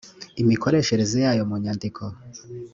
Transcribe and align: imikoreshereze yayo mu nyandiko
imikoreshereze 0.41 1.17
yayo 1.25 1.43
mu 1.49 1.55
nyandiko 1.63 2.03